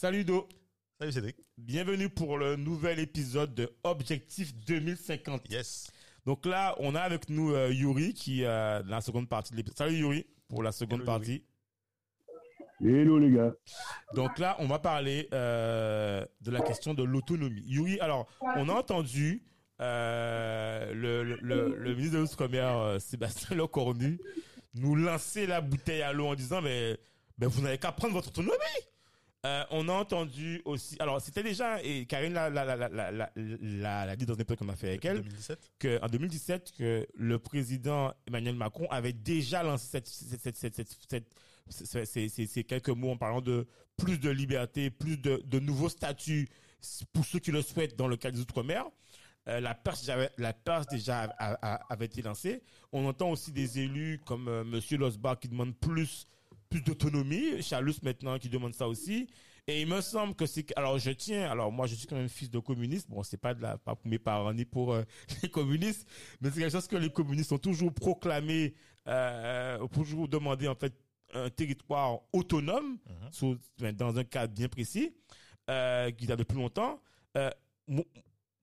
[0.00, 0.48] Salut Do.
[1.00, 1.36] Salut Cédric.
[1.56, 5.50] Bienvenue pour le nouvel épisode de Objectif 2050.
[5.50, 5.90] Yes.
[6.24, 9.76] Donc là, on a avec nous euh, Yuri qui euh, la seconde partie de l'épisode.
[9.76, 11.42] Salut Yuri pour la seconde Hello, partie.
[12.80, 13.52] Hello les gars.
[14.14, 17.64] Donc là, on va parler euh, de la question de l'autonomie.
[17.66, 19.42] Yuri, alors, on a entendu
[19.80, 24.20] euh, le, le, le, le ministre de l'Outre-mer, euh, Sébastien Lecornu,
[24.74, 26.96] nous lancer la bouteille à l'eau en disant, mais,
[27.36, 28.54] mais vous n'avez qu'à prendre votre autonomie.
[29.46, 33.30] Euh, on a entendu aussi, alors c'était déjà, et Karine l'a, l'a, l'a, l'a, l'a,
[33.36, 36.72] l'a- l'a dit dans un épisode qu'on a fait avec elle, 2017 que en 2017
[36.76, 41.28] que le président Emmanuel Macron avait déjà lancé cette, cette, cette, cette, cette- cette-
[41.68, 45.60] ces- ces- ces- ces quelques mots en parlant de plus de liberté, plus de, de
[45.60, 46.48] nouveaux statuts
[47.12, 48.86] pour ceux qui le souhaitent dans le cadre des Outre-mer.
[49.46, 52.60] Euh, la perche, déjà- la perche déjà a- a- avait été lancée.
[52.92, 56.26] On entend aussi des élus comme euh, Monsieur Losbar qui demande plus
[56.68, 57.62] plus d'autonomie.
[57.62, 59.28] Chalus maintenant qui demande ça aussi.
[59.66, 62.28] Et il me semble que c'est alors je tiens alors moi je suis quand même
[62.30, 63.08] fils de communiste.
[63.10, 65.02] Bon c'est pas de la pas pour mes parents ni pour euh,
[65.42, 66.08] les communistes,
[66.40, 68.74] mais c'est quelque chose que les communistes ont toujours proclamé,
[69.06, 70.94] euh, ont toujours demandé en fait
[71.34, 73.28] un territoire autonome Mhm.
[73.32, 73.58] sous-
[73.94, 75.12] dans un cadre bien précis
[75.68, 77.02] euh, qui date depuis longtemps.
[77.36, 77.50] Euh,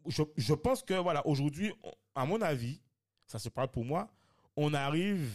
[0.08, 1.72] je, je pense que voilà aujourd'hui,
[2.16, 2.82] à mon avis,
[3.28, 4.08] ça se parle pour moi,
[4.56, 5.30] on arrive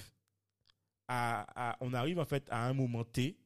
[1.80, 3.36] on arrive en fait à un moment T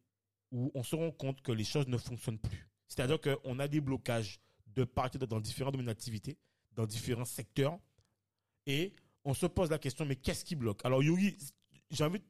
[0.52, 2.68] où on se rend compte que les choses ne fonctionnent plus.
[2.86, 4.38] C'est-à-dire qu'on a des blocages
[4.74, 6.36] de partir dans différents domaines d'activité,
[6.72, 7.78] dans différents secteurs,
[8.66, 8.92] et
[9.24, 10.84] on se pose la question, mais qu'est-ce qui bloque?
[10.84, 11.36] Alors Yuri,
[11.90, 12.22] j'ai envie,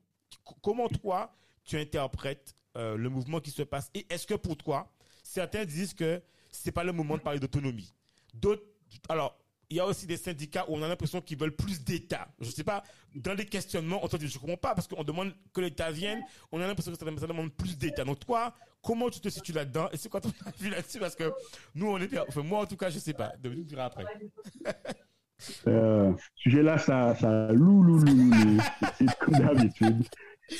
[0.62, 1.34] comment toi,
[1.64, 3.90] tu interprètes euh, le mouvement qui se passe?
[3.94, 7.92] Et est-ce que pour toi, certains disent que c'est pas le moment de parler d'autonomie?
[8.32, 8.64] D'autres,
[9.08, 9.38] alors,
[9.74, 12.28] il y a aussi des syndicats où on a l'impression qu'ils veulent plus d'État.
[12.40, 12.84] Je sais pas,
[13.16, 16.20] dans les questionnements, on te dit, je comprends pas, parce qu'on demande que l'État vienne,
[16.52, 18.04] on a l'impression que ça, demande plus d'État.
[18.04, 21.00] Donc toi, comment tu te situes là-dedans Et c'est quoi ton avis là-dessus?
[21.00, 21.32] Parce que
[21.74, 23.32] nous, on est, enfin moi en tout cas, je sais pas.
[23.42, 24.04] Dominique dira après.
[25.66, 28.00] Euh, ce sujet-là, ça, ça loue.
[28.96, 30.06] C'est comme d'habitude.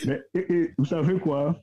[0.05, 1.57] Mais et, vous savez quoi?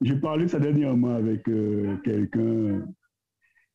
[0.00, 2.82] J'ai parlé ça dernièrement avec euh, quelqu'un.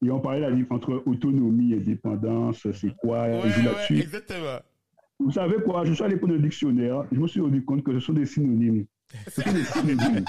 [0.06, 2.68] Et on parlait différence entre autonomie et dépendance.
[2.74, 4.59] C'est quoi Ouais, joue exactement.
[5.19, 7.03] Vous savez quoi Je suis allé prendre le dictionnaire.
[7.12, 8.86] Je me suis rendu compte que ce sont des synonymes.
[9.30, 10.25] Ce sont des synonymes.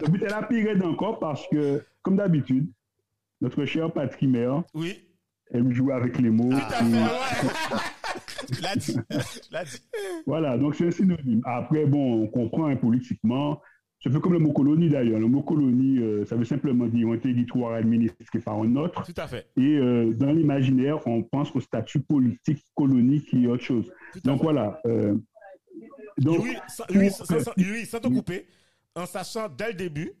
[0.00, 2.70] Le but est la pire encore parce que, comme d'habitude,
[3.40, 4.98] notre cher Patrick Maire Oui.
[5.52, 6.50] aime jouer avec les mots.
[6.52, 7.06] Et- ouais.
[10.26, 11.40] Voilà, donc c'est un synonyme.
[11.44, 13.60] Après, bon, on comprend hein, politiquement.
[14.00, 15.18] C'est un peu comme le mot colonie d'ailleurs.
[15.18, 19.02] Le mot colonie, euh, ça veut simplement dire un territoire administré par un autre.
[19.04, 19.48] Tout à fait.
[19.56, 23.90] Et euh, dans l'imaginaire, on pense au statut politique colonie qui est autre chose.
[24.22, 24.42] Donc fait.
[24.44, 24.80] voilà.
[24.86, 25.16] euh,
[26.18, 28.46] donc, Yuri, sans, pour- sans- sans- Yuri, sans te couper,
[28.94, 30.12] en sachant dès le début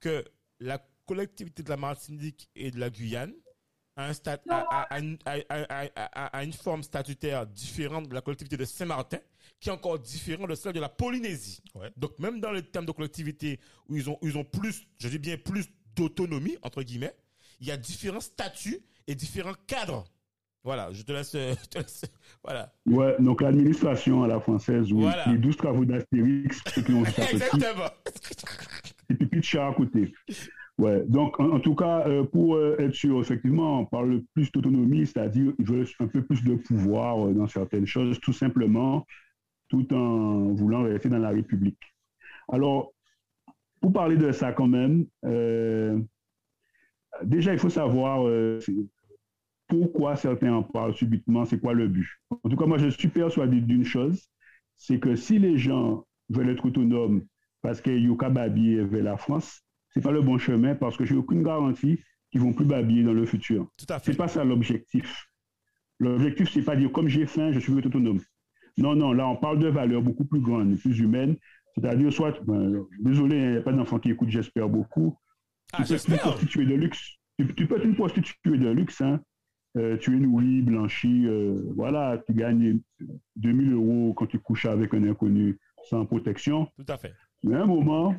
[0.00, 0.24] que
[0.58, 3.32] la collectivité de la Martinique et de la Guyane
[3.96, 9.18] un stat- a une forme statutaire différente de la collectivité de Saint-Martin,
[9.60, 11.60] qui est encore différente de celle de la Polynésie.
[11.74, 11.90] Ouais.
[11.96, 15.18] Donc même dans les termes de collectivité où ils ont, ils ont plus, je dis
[15.18, 17.14] bien plus d'autonomie, entre guillemets,
[17.60, 20.04] il y a différents statuts et différents cadres.
[20.62, 22.04] Voilà, je te laisse, je te laisse-
[22.44, 22.72] voilà.
[22.86, 25.24] ouais, donc l'administration à la française, oui, Voilà.
[25.32, 27.86] les 12 travaux d'Astérix, Exactement.
[29.08, 30.12] et puis de char à côté.
[30.78, 34.50] Ouais, donc en, en tout cas, euh, pour euh, être sûr, effectivement, on parle plus
[34.52, 39.06] d'autonomie, c'est-à-dire ils veulent un peu plus de pouvoir euh, dans certaines choses, tout simplement,
[39.70, 41.80] tout en voulant rester dans la République.
[42.48, 42.92] Alors,
[43.80, 45.98] pour parler de ça quand même, euh,
[47.22, 48.58] déjà il faut savoir euh,
[49.68, 52.08] pourquoi certains en parlent subitement, c'est quoi le but?
[52.30, 54.28] En tout cas, moi je suis persuadé d'une chose,
[54.76, 57.22] c'est que si les gens veulent être autonomes
[57.62, 61.14] parce que Yoka babiller vers la France, c'est pas le bon chemin parce que j'ai
[61.14, 62.00] aucune garantie
[62.30, 63.68] qu'ils vont plus babiller dans le futur.
[64.02, 65.26] C'est pas ça l'objectif.
[65.98, 68.20] L'objectif, c'est pas dire comme j'ai faim, je suis autonome.
[68.76, 71.36] Non, non, là, on parle de valeurs beaucoup plus grandes, plus humaines.
[71.74, 75.16] C'est-à-dire, soit, ben, désolé, il n'y a pas d'enfants qui écoutent, j'espère beaucoup.
[75.72, 76.20] Ah, tu peux être une j'espère.
[76.20, 77.16] prostituée de luxe.
[77.38, 79.20] Tu, tu peux être une prostituée de luxe, hein,
[79.76, 82.80] euh, tu es nourri, blanchi, euh, voilà, tu gagnes
[83.36, 86.66] 2000 euros quand tu couches avec un inconnu sans protection.
[86.76, 87.14] Tout à fait.
[87.44, 88.14] Mais à un moment,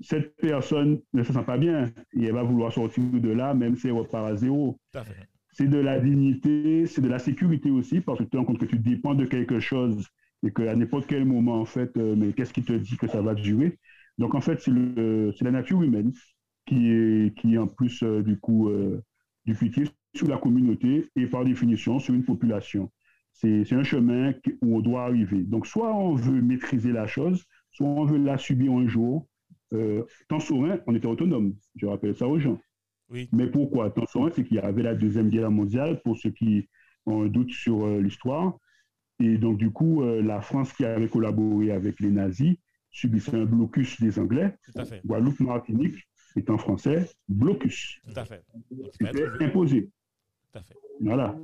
[0.00, 3.76] cette personne ne se sent pas bien et elle va vouloir sortir de là, même
[3.76, 4.78] si elle repart à zéro.
[4.92, 5.28] Tout à fait.
[5.52, 8.58] C'est de la dignité, c'est de la sécurité aussi, parce que tu te rends compte
[8.58, 10.08] que tu dépends de quelque chose
[10.44, 13.20] et qu'à n'importe quel moment, en fait, euh, mais qu'est-ce qui te dit que ça
[13.22, 13.78] va durer
[14.18, 14.70] Donc, en fait, c'est
[15.44, 16.12] la nature humaine
[16.66, 19.02] qui est, qui est en plus, euh, du coup, euh,
[19.44, 19.84] du pitié
[20.14, 22.90] sur la communauté et par définition sur une population.
[23.32, 25.42] C'est un chemin où on doit arriver.
[25.42, 29.26] Donc, soit on veut maîtriser la chose, soit on veut la subir un jour.
[29.72, 31.54] Euh, Tant Saurin, on était autonome.
[31.76, 32.60] Je rappelle ça aux gens.
[33.12, 33.28] Oui.
[33.32, 33.90] Mais pourquoi?
[33.90, 36.68] Tant Saurin, c'est qu'il y avait la Deuxième Guerre mondiale, pour ceux qui
[37.06, 38.58] ont un doute sur euh, l'histoire.
[39.20, 42.56] Et donc, du coup, euh, la France qui avait collaboré avec les nazis
[42.90, 44.56] subissait un blocus des Anglais.
[44.64, 45.02] Tout à fait.
[45.04, 45.96] Guadeloupe, Martinique,
[46.36, 48.00] étant français, blocus.
[48.06, 48.42] Tout à fait.
[48.98, 49.90] C'était imposé.
[50.52, 50.74] Tout à fait.
[51.00, 51.36] Voilà.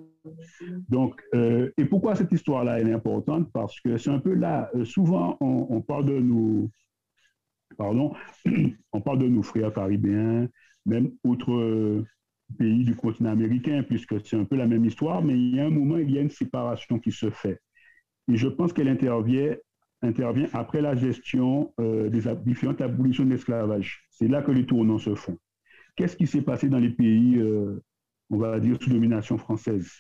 [0.88, 3.50] Donc, euh, et pourquoi cette histoire-là, elle est importante?
[3.52, 6.70] Parce que c'est un peu là, souvent on, on, parle de nos,
[7.76, 8.14] pardon,
[8.92, 10.48] on parle de nos frères caribéens,
[10.86, 12.04] même autres euh,
[12.58, 15.66] pays du continent américain, puisque c'est un peu la même histoire, mais il y a
[15.66, 17.60] un moment, il y a une séparation qui se fait.
[18.30, 19.54] Et je pense qu'elle intervient,
[20.02, 24.04] intervient après la gestion euh, des différentes abolitions de l'esclavage.
[24.10, 25.36] C'est là que les tournants se font.
[25.96, 27.82] Qu'est-ce qui s'est passé dans les pays euh,
[28.30, 29.90] on va dire, sous domination française?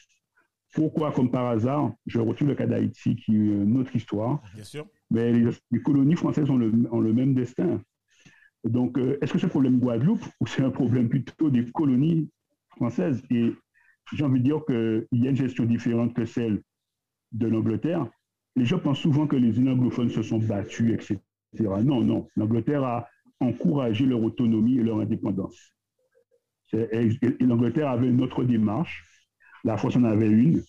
[0.74, 4.64] Pourquoi, comme par hasard, je retrouve le cas d'Haïti, qui est une autre histoire, Bien
[4.64, 4.86] sûr.
[5.10, 7.80] mais les, les colonies françaises ont le, ont le, même destin.
[8.68, 12.28] Donc, euh, est-ce que un problème Guadeloupe ou c'est un problème plutôt des colonies
[12.76, 13.22] françaises?
[13.30, 13.52] Et
[14.12, 16.62] j'ai envie de dire qu'il y a une gestion différente que celle
[17.32, 18.06] de l'Angleterre.
[18.56, 21.20] Les gens pensent souvent que les anglophones se sont battus, etc.
[21.84, 22.28] Non, non.
[22.36, 23.08] L'Angleterre a
[23.40, 25.74] encouragé leur autonomie et leur indépendance.
[26.72, 29.04] L'Angleterre avait une autre démarche,
[29.64, 30.62] la France en avait une.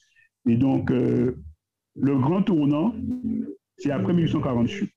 [0.47, 1.35] Et donc, euh,
[1.95, 2.95] le grand tournant,
[3.77, 4.89] c'est après 1848.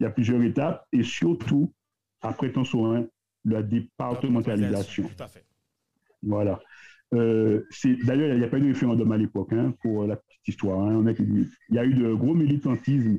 [0.00, 1.72] Il y a plusieurs étapes et surtout,
[2.20, 3.06] après Tansorin,
[3.44, 5.04] la départementalisation.
[5.04, 5.44] Tout à fait.
[6.22, 6.60] Voilà.
[7.14, 7.64] Euh,
[8.04, 10.80] D'ailleurs, il n'y a pas eu de référendum à l'époque, hein, pour la petite histoire.
[10.80, 10.96] Hein.
[10.96, 13.18] On a, il y a eu de gros militantisme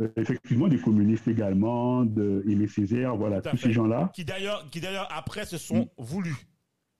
[0.00, 3.68] euh, effectivement des communistes également, de Aimé Césaire, voilà, tous fait.
[3.68, 4.10] ces gens-là.
[4.14, 4.66] Qui d'ailleurs,
[5.10, 6.36] après se sont voulus.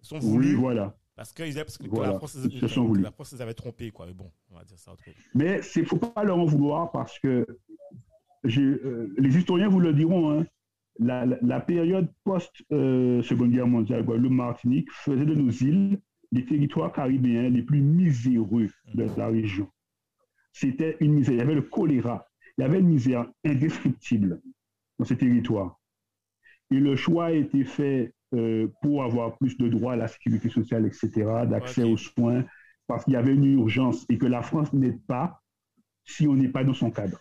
[0.00, 0.54] Ils sont voulus.
[0.54, 0.96] Oui, voilà.
[1.16, 2.12] Parce que, parce que voilà.
[2.12, 3.02] la, France, se sont voulus.
[3.02, 4.06] la France les avait trompés, quoi.
[4.06, 5.04] Mais bon, on va dire ça autre
[5.34, 7.46] Mais il ne faut pas leur en vouloir parce que
[8.44, 10.46] euh, les historiens vous le diront, hein,
[10.98, 16.00] la, période post-Seconde euh, Guerre mondiale, Guadeloupe, Martinique, faisait de nos îles
[16.32, 19.68] les territoires caribéens les plus miséreux de la région.
[20.52, 21.34] C'était une misère.
[21.34, 24.40] Il y avait le choléra, il y avait une misère indescriptible
[24.98, 25.78] dans ces territoires.
[26.70, 30.48] Et le choix a été fait euh, pour avoir plus de droits à la sécurité
[30.48, 31.10] sociale, etc.,
[31.46, 31.92] d'accès okay.
[31.92, 32.44] aux soins,
[32.86, 35.42] parce qu'il y avait une urgence et que la France n'aide pas
[36.04, 37.20] si on n'est pas dans son cadre.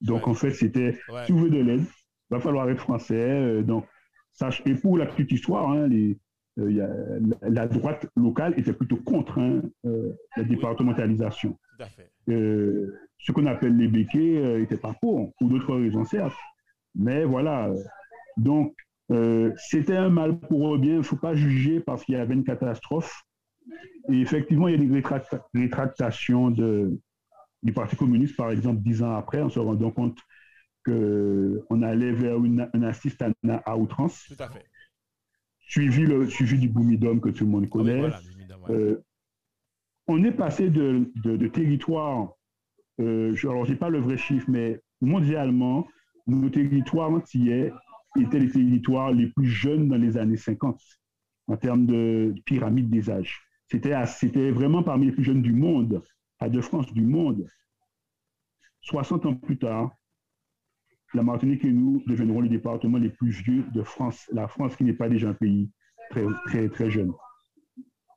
[0.00, 0.32] Donc, ouais.
[0.32, 1.26] en fait, c'était, ouais.
[1.26, 1.84] si vous voulez de l'aide,
[2.30, 3.14] il va falloir être français.
[3.14, 3.86] Euh, donc,
[4.32, 6.18] ça, et pour la petite histoire, hein, les,
[6.58, 6.88] euh, y a,
[7.42, 9.62] la, droite locale était plutôt contre hein,
[10.36, 11.58] la départementalisation.
[11.76, 15.74] Tout à fait euh, ce qu'on appelle les béquets n'étaient euh, pas pour, pour d'autres
[15.74, 16.36] raisons, certes.
[16.94, 17.70] Mais voilà.
[18.36, 18.74] Donc,
[19.10, 20.92] euh, c'était un mal pour eux bien.
[20.92, 23.22] Il ne faut pas juger parce qu'il y avait une catastrophe.
[24.10, 26.98] Et effectivement, il y a des rétract rétractations de,
[27.62, 30.18] du Parti communiste, par exemple, dix ans après, en se rendant compte
[30.88, 34.24] qu'on allait vers une, un assistanat à outrance.
[34.28, 34.64] Tout à fait.
[35.60, 37.98] Suivi, le, suivi du boumidom que tout le monde connaît.
[38.00, 38.20] Voilà,
[38.58, 38.74] voilà.
[38.74, 39.04] euh,
[40.06, 42.32] on est passé de, de, de territoires,
[43.00, 45.86] euh, je, alors je n'ai pas le vrai chiffre, mais mondialement,
[46.26, 47.72] nos territoires antillais
[48.18, 50.80] étaient les territoires les plus jeunes dans les années 50
[51.48, 53.40] en termes de pyramide des âges.
[53.66, 56.02] C'était vraiment parmi les plus jeunes du monde,
[56.38, 57.46] pas de France, du monde.
[58.80, 59.94] 60 ans plus tard,
[61.14, 64.84] la Martinique et nous deviendrons les départements les plus vieux de France, la France qui
[64.84, 65.70] n'est pas déjà un pays
[66.10, 67.12] très, très, très jeune.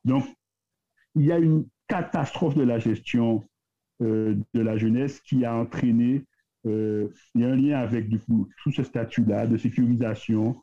[0.03, 0.25] Donc,
[1.15, 3.43] il y a une catastrophe de la gestion
[4.01, 6.25] euh, de la jeunesse qui a entraîné,
[6.65, 10.61] euh, il y a un lien avec du coup tout ce statut-là de sécurisation,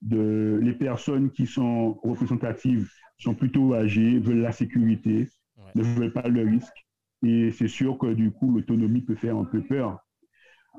[0.00, 5.64] de les personnes qui sont représentatives sont plutôt âgées, veulent la sécurité, ouais.
[5.74, 6.86] ne veulent pas le risque.
[7.24, 10.00] Et c'est sûr que du coup, l'autonomie peut faire un peu peur.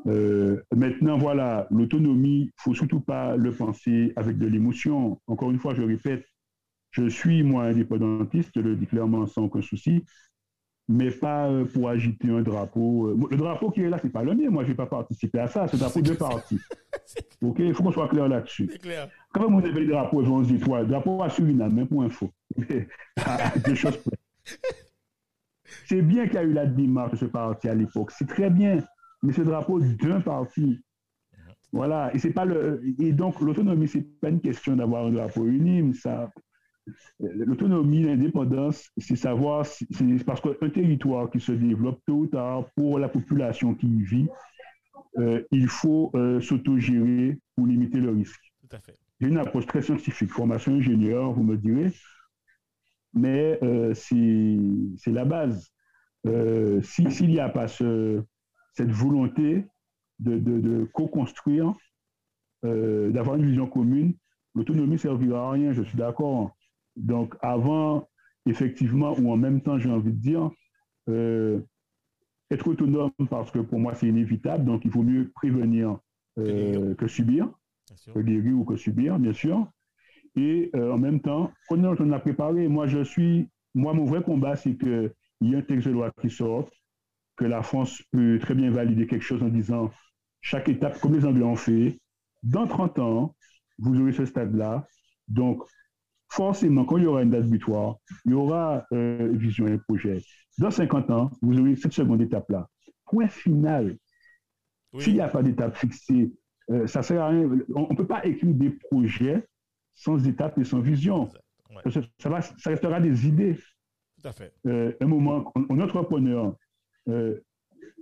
[0.07, 5.19] Euh, maintenant, voilà, l'autonomie, il faut surtout pas le penser avec de l'émotion.
[5.27, 6.25] Encore une fois, je répète,
[6.91, 10.03] je suis, moi, indépendantiste, je le dis clairement sans aucun souci,
[10.89, 13.07] mais pas euh, pour agiter un drapeau.
[13.07, 14.49] Euh, Le drapeau qui est là, c'est pas le mien.
[14.49, 15.67] Moi, je vais pas participer à ça.
[15.67, 16.59] C'est un drapeau de parti.
[17.41, 17.59] OK?
[17.59, 18.69] Il faut qu'on soit clair là-dessus.
[19.33, 22.03] Quand on avait le drapeau, vont se dire, toi, le drapeau à Suriname, même pour
[22.03, 22.29] info.
[23.25, 24.17] Ah, Deux choses près.
[25.85, 28.11] C'est bien qu'il y a eu la démarche de ce parti à l'époque.
[28.11, 28.79] C'est très bien.
[29.23, 30.83] Mais ce drapeau d'un parti.
[31.71, 32.13] Voilà.
[32.13, 32.81] Et c'est pas le.
[32.99, 36.29] Et donc, l'autonomie, c'est pas une question d'avoir un drapeau uni, ça.
[37.19, 39.87] L'autonomie, l'indépendance, c'est savoir, c'est
[40.25, 44.27] parce qu'un territoire qui se développe tôt ou tard pour la population qui y vit,
[45.17, 48.41] euh, il faut euh, s'autogérer pour limiter le risque.
[48.69, 48.97] Tout à fait.
[49.21, 51.93] J'ai une approche très scientifique, formation ingénieur, vous me direz,
[53.13, 55.69] mais euh, c'est la base.
[56.25, 58.21] Euh, si- S'il n'y a pas ce-
[58.73, 59.65] cette volonté
[60.19, 61.73] de, de- de co-construire,
[62.65, 64.13] euh, d'avoir une vision commune,
[64.55, 66.55] l'autonomie ne servira à rien, je suis d'accord.
[66.95, 68.07] Donc, avant,
[68.45, 70.49] effectivement, ou en même temps, j'ai envie de dire,
[71.09, 71.59] euh,
[72.51, 75.97] être autonome, parce que pour moi, c'est inévitable, donc il vaut mieux prévenir
[76.37, 77.49] euh, que subir
[78.13, 79.67] que guérir ou que subir, bien sûr.
[80.35, 82.67] Et en même temps, on a préparé.
[82.67, 85.11] Moi, je suis, moi, mon vrai combat, c'est qu'il
[85.41, 86.73] y ait un texte de loi qui sorte,
[87.35, 89.91] que la France peut très bien valider quelque chose en disant
[90.41, 91.99] chaque étape, comme les Anglais ont fait,
[92.43, 93.35] dans 30 ans,
[93.79, 94.85] vous aurez ce stade-là.
[95.27, 95.63] Donc,
[96.29, 100.21] forcément, quand il y aura une date butoir, il y aura euh, vision et projet.
[100.57, 102.69] Dans 50 ans, vous aurez cette seconde étape-là.
[103.05, 103.97] Point final.
[104.99, 106.31] S'il n'y a pas d'étape fixée,
[106.69, 107.49] euh, ça sert à rien.
[107.73, 109.47] On ne peut pas écrire des projets
[109.95, 111.29] sans étape et sans vision.
[111.69, 111.91] Ouais.
[111.91, 113.57] Ça, ça va, ça restera des idées.
[114.21, 114.53] tout à fait.
[114.67, 116.55] Euh, un moment, un entrepreneur,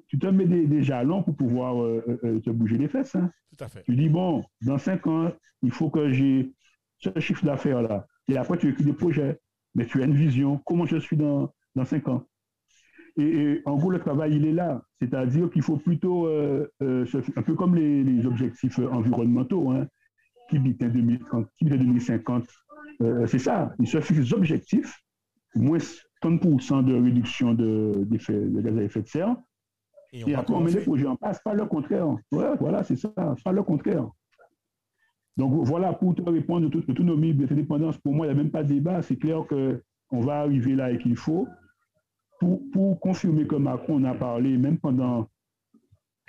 [0.08, 3.16] tu te mets des, des jalons pour pouvoir euh, euh, te bouger les fesses.
[3.16, 3.32] hein.
[3.58, 3.84] Tout à fait.
[3.84, 5.32] Tu dis, bon, dans cinq ans,
[5.62, 6.52] il faut que j'ai
[6.98, 8.08] ce chiffre d'affaires-là.
[8.28, 9.40] Et après, tu écris des projets.
[9.74, 10.58] Mais tu as une vision.
[10.66, 12.26] Comment je suis dans, dans cinq ans?
[13.18, 14.82] Et, et en gros, le travail, il est là.
[15.02, 17.06] C'est-à-dire qu'il faut plutôt, euh, euh,
[17.36, 19.88] un peu comme les, les objectifs environnementaux, hein,
[20.50, 22.48] qui bitent 2030, qui bitent 2050.
[23.02, 23.74] euh, c'est ça.
[23.80, 25.00] Il se fixe des objectifs,
[25.56, 25.80] moins
[26.22, 28.06] 30% de réduction de,
[28.62, 29.36] gaz à effet de serre.
[30.14, 32.08] Et on Et va après, on met les projets en place, pas le contraire.
[32.32, 33.12] Ouais, voilà, c'est ça,
[33.44, 34.10] pas le contraire.
[35.38, 38.64] Donc voilà, pour te répondre, toute autonomie, indépendance, pour moi, il n'y a même pas
[38.64, 39.02] de débat.
[39.02, 41.48] C'est clair qu'on va arriver là et qu'il faut.
[42.40, 45.30] Pour, pour confirmer que Macron on a parlé, même pendant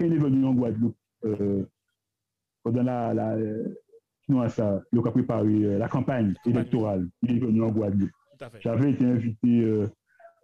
[0.06, 1.64] il est venu en Guadeloupe, euh,
[2.62, 3.75] pendant la, la euh,
[4.28, 8.11] non, ça, il a préparé euh, la campagne électorale, il est venu en Guadeloupe.
[8.42, 8.61] Tout à fait.
[8.62, 9.88] J'avais été invité, euh,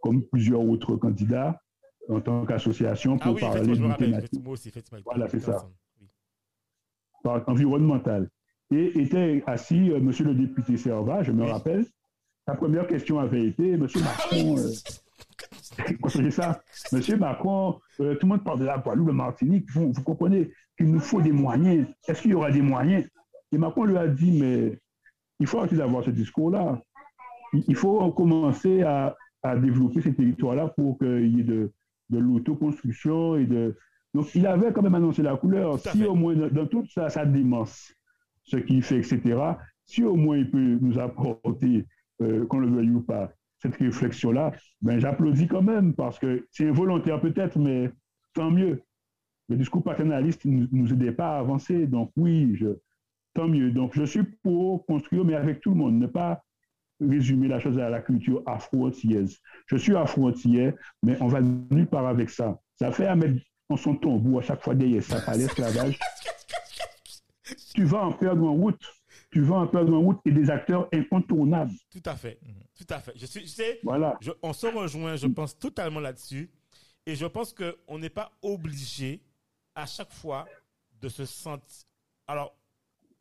[0.03, 1.61] comme plusieurs autres candidats,
[2.09, 4.73] en tant qu'association Ah pour oui, parler d'une thématique Moi aussi.
[5.05, 5.57] Voilà, c'est ça.
[5.57, 5.73] Ensemble.
[6.01, 6.07] Oui.
[7.25, 8.31] par- environnementale.
[8.71, 11.51] Et était assis euh, monsieur le député Servat, je me Oui.
[11.51, 11.87] rappelle.
[12.47, 16.61] Sa première question avait été, monsieur Macron, euh, ça,
[16.93, 20.51] monsieur Macron, euh, tout le monde parle de la Guadeloupe, de Martinique, vous, vous comprenez
[20.77, 21.87] qu'il nous faut des moyens.
[22.07, 23.07] Est-ce qu'il y aura des moyens?
[23.53, 24.79] Et Macron lui a dit, mais
[25.41, 26.81] il faut arrêter d'avoir ce discours-là.
[27.53, 31.73] Il faut commencer à, à développer ces territoires-là pour qu'il y ait de,
[32.11, 33.77] de l'autoconstruction et de.
[34.15, 35.79] Donc, il avait quand même annoncé la couleur.
[35.79, 36.07] Si fait.
[36.07, 37.93] au moins, dans toute sa, sa démence,
[38.45, 39.39] ce qu'il fait, etc.,
[39.85, 41.87] si au moins il peut nous apporter,
[42.21, 44.53] euh, qu'on le veuille ou pas, cette réflexion-là,
[44.83, 47.91] ben, j'applaudis quand même parce que c'est involontaire peut-être, mais
[48.35, 48.83] tant mieux.
[49.49, 51.87] Le discours paternaliste ne nous, nous aidait pas à avancer.
[51.87, 52.69] Donc, oui, je,
[53.35, 53.71] tant mieux.
[53.71, 56.43] Donc, je suis pour construire, mais avec tout le monde, ne pas
[57.01, 59.39] résumer la chose à la culture afro-antillaise.
[59.67, 62.59] Je suis afro-antillais, mais on va nulle part avec ça.
[62.79, 65.99] Ça fait à mettre en son tombeau à chaque fois derrière ça par l'esclavage.
[67.75, 68.81] tu vas en perdre en route.
[69.31, 71.73] Tu vas en perdre en route et des acteurs incontournables.
[71.91, 72.39] Tout à fait.
[72.75, 73.13] Tout à fait.
[73.17, 74.17] Je suis, je sais, Voilà.
[74.21, 76.51] je- on se rejoint, je pense, totalement là-dessus.
[77.05, 79.23] Et je pense qu'on n'est pas obligé
[79.75, 80.47] à chaque fois
[81.01, 81.85] de se sentir.
[82.27, 82.57] Alors,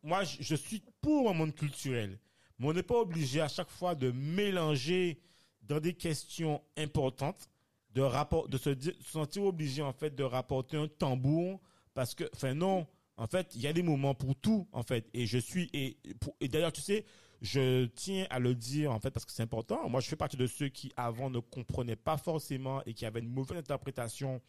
[0.02, 2.18] moi, je, je suis pour un monde culturel,
[2.58, 5.20] mais on n'est pas obligé à chaque fois de mélanger
[5.62, 7.48] dans des questions importantes,
[7.90, 8.74] de, rapport, de se
[9.04, 11.60] sentir obligé, en fait, de rapporter un tambour,
[11.94, 12.86] parce que, enfin, non,
[13.16, 15.08] en fait, il y a des moments pour tout, en fait.
[15.14, 17.04] Et je suis, et d'ailleurs, tu sais,
[17.40, 19.88] je tiens à le dire, en fait, parce que c'est important.
[19.88, 23.20] Moi, je fais partie de ceux qui, avant, ne comprenaient pas forcément et qui avaient
[23.20, 24.40] une mauvaise interprétation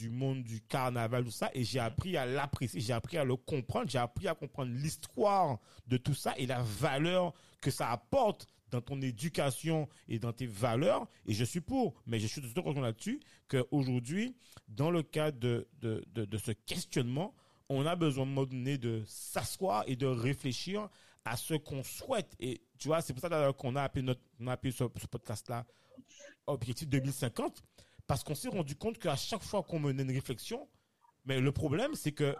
[0.00, 3.36] du monde du carnaval, tout ça, et j'ai appris à l'apprécier, j'ai appris à le
[3.36, 8.46] comprendre, j'ai appris à comprendre l'histoire de tout ça et la valeur que ça apporte
[8.70, 12.62] dans ton éducation et dans tes valeurs, et je suis pour, mais je suis tout
[12.62, 14.34] content là-dessus, qu'aujourd'hui,
[14.68, 17.34] dans le cas de, de, de, de ce questionnement,
[17.68, 20.88] on a besoin à moment donné de s'asseoir et de réfléchir
[21.26, 22.34] à ce qu'on souhaite.
[22.40, 25.66] Et tu vois, c'est pour ça qu'on a appelé, notre, appelé ce podcast-là
[26.46, 27.62] Objectif 2050,
[28.10, 30.68] parce qu'on s'est rendu compte qu'à chaque fois qu'on menait une réflexion,
[31.24, 32.34] mais le problème, c'est que,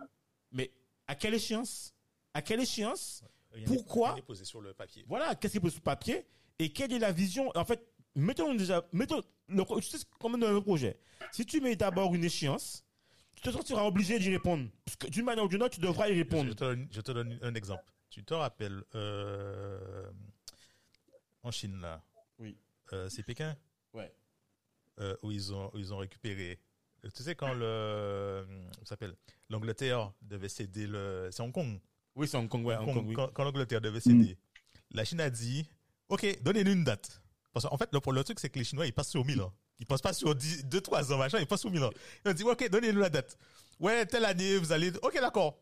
[0.51, 0.73] mais
[1.07, 1.95] à quelle échéance?
[2.35, 3.23] À quelle échéance?
[3.67, 4.17] Pourquoi?
[4.27, 5.05] posé sur le papier.
[5.07, 6.27] Voilà, qu'est-ce qui est posé sur papier?
[6.59, 7.53] Et quelle est la vision?
[7.55, 7.87] En fait,
[8.17, 10.99] mettons déjà, mettons, le, tu sais comment dans le projet?
[11.31, 12.85] Si tu mets d'abord une échéance,
[13.37, 14.69] tu te sentiras obligé d'y répondre.
[14.85, 16.53] Parce que d'une manière ou d'une autre, tu devras y Je répondre.
[16.53, 17.85] te, donne, je te donne un exemple.
[18.09, 20.11] Tu te rappelles euh,
[21.45, 22.03] en Chine là,
[22.41, 22.59] Oui.
[22.93, 23.57] euh, c'est Pékin?
[23.93, 24.13] Ouais.
[25.01, 26.59] Euh, où ils ont où ils ont récupéré.
[27.05, 28.45] euh, Tu sais quand le euh,
[28.85, 29.15] s'appelle
[29.49, 31.81] l'Angleterre devait céder le c'est Hong Kong.
[32.17, 33.15] Oui, c'est Hong Kong, ouais, Hong Hong- Kong, oui.
[33.15, 34.37] quand, quand l'Angleterre devait céder,
[34.91, 35.67] la Chine a dit
[36.09, 37.21] OK, donnez-nous une date.
[37.53, 39.53] Parce qu'en fait le, le truc c'est que les Chinois ils passent sur 1000 ans.
[39.79, 41.91] Ils passent pas sur 10 2 3 ans machin, ils passent sur 1000 ans.
[42.25, 43.39] Ils ont dit OK, donnez-nous la date.
[43.79, 45.59] Ouais, telle année vous allez OK, d'accord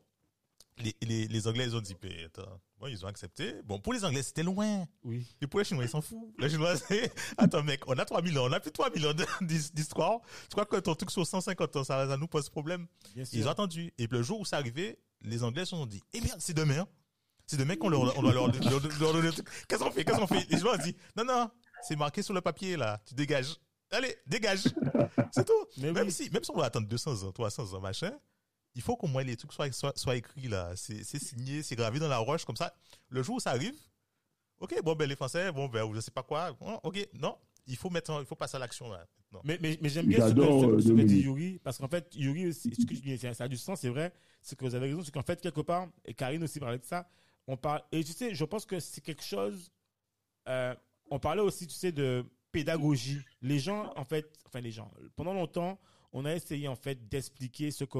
[0.81, 3.55] les, les, les Anglais, ils ont dit, mais attends, bon, ils ont accepté.
[3.65, 4.87] Bon, pour les Anglais, c'était loin.
[5.05, 5.27] Oui.
[5.41, 6.35] Et pour les Chinois, ils s'en foutent.
[6.39, 9.13] Les Chinois, c'est, attends, mec, on a 3000 ans, on a plus de 3000 ans
[9.41, 10.21] d'histoire.
[10.43, 12.87] Tu crois que ton truc sur 150 ans, ça, ça nous pose problème?
[13.15, 13.39] Bien sûr.
[13.39, 13.93] Ils ont attendu.
[13.99, 16.87] Et le jour où c'est arrivé, les Anglais se sont dit, eh merde, c'est demain.
[17.47, 19.49] C'est demain qu'on leur, on doit leur, leur, leur donner le truc.
[19.69, 20.05] Qu'est-ce qu'on fait?
[20.05, 20.47] Qu'est-ce qu'on fait?
[20.51, 21.51] Les gens ont dit, non, non,
[21.83, 23.01] c'est marqué sur le papier, là.
[23.07, 23.57] Tu dégages.
[23.91, 24.65] Allez, dégage.
[25.33, 25.67] C'est tout.
[25.79, 26.13] Mais même oui.
[26.13, 28.13] si, même si on va attendre 200 ans, 300 ans, machin,
[28.75, 30.73] il faut qu'au moins les trucs soient, soient, soient écrits là.
[30.77, 32.75] C'est signé, c'est gravé dans la roche, comme ça.
[33.09, 33.75] Le jour où ça arrive,
[34.61, 37.37] ok, bon, ben les Français, bon, ben, ou je sais pas quoi, bon, ok, non,
[37.67, 39.07] il faut mettre, il faut passer à l'action là.
[39.31, 39.41] Non.
[39.45, 41.21] Mais, mais, mais j'aime bien ce que, J'adore, ce- ce que dit.
[41.21, 43.91] Yuri, parce qu'en fait, Yuri ce que je dis, ça ça a du sens, c'est
[43.91, 46.79] vrai, c'est que vous avez raison, c'est qu'en fait, quelque part, et Karine aussi parlait
[46.79, 47.07] de ça,
[47.47, 49.71] on parle, et tu sais, je pense que c'est quelque chose,
[50.49, 50.75] euh,
[51.11, 53.21] on parlait aussi, tu sais, de pédagogie.
[53.43, 55.79] Les gens, en fait, enfin, les gens, pendant longtemps,
[56.13, 57.99] on a essayé, en fait, d'expliquer ce que,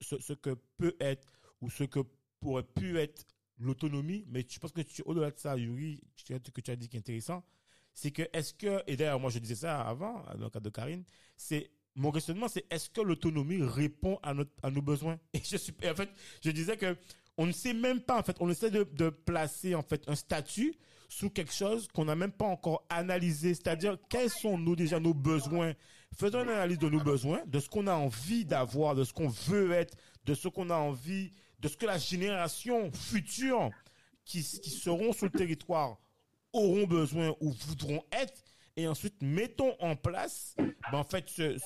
[0.00, 2.00] ce, que peut être, ou ce que
[2.40, 3.26] pourrait pu être
[3.58, 6.96] l'autonomie, mais je pense que au-delà de ça, Yuri, ce que tu as dit qui
[6.96, 7.44] est intéressant,
[7.94, 10.70] c'est que est-ce que, et d'ailleurs moi je disais ça avant, dans le cas de
[10.70, 11.04] Karine,
[11.36, 15.18] c'est mon questionnement, c'est est-ce que l'autonomie répond à, notre, à nos besoins?
[15.34, 16.08] Et je suis, en fait,
[16.42, 16.96] je disais que
[17.36, 20.14] on ne sait même pas, en fait, on essaie de, de placer en fait un
[20.14, 20.74] statut
[21.08, 25.74] sous quelque chose qu'on n'a même pas encore analysé, c'est-à-dire quels sont déjà nos besoins.
[26.16, 29.28] Faisons une analyse de nos besoins, de ce qu'on a envie d'avoir, de ce qu'on
[29.28, 33.70] veut être, de ce qu'on a envie, de ce que la génération future
[34.24, 35.98] qui, qui seront sur le territoire
[36.52, 38.44] auront besoin ou voudront être,
[38.76, 40.54] et ensuite mettons en place
[40.90, 41.56] ben, en fait ce,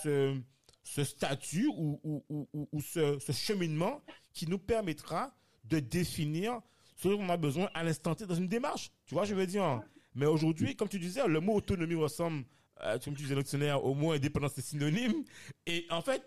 [0.85, 4.01] ce, statut ou, ou, ou, ou- ou ce, ce cheminement
[4.33, 6.61] qui nous permettra de définir
[6.97, 8.91] ce dont on a besoin à l'instant T dans une démarche.
[9.07, 9.83] Tu vois, je veux dire?
[10.15, 12.45] Mais aujourd'hui, comme tu disais, le mot autonomie ressemble,
[12.83, 15.25] euh, tu disais, le dictionnaire, au mot indépendance, c'est synonyme.
[15.67, 16.23] Et en fait,